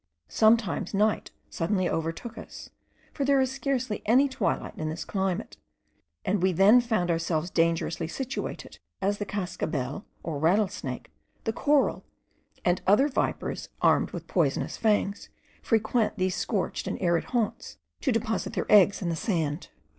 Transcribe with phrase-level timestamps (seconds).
[0.29, 2.71] Sometimes night suddenly overtook us,
[3.13, 5.57] for there is scarcely any twilight in this climate;
[6.25, 11.11] and we then found ourselves dangerously situated, as the Cascabel, or rattle snake,
[11.43, 12.03] the Coral,
[12.65, 15.29] and other vipers armed with poisonous fangs,
[15.61, 19.69] frequent these scorched and arid haunts, to deposit their eggs in the sand.